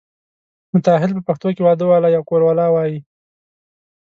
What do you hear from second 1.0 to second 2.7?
په پښتو کې واده والا یا کوروالا